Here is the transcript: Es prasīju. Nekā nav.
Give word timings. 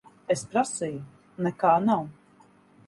Es 0.35 0.41
prasīju. 0.53 1.03
Nekā 1.49 1.77
nav. 1.89 2.05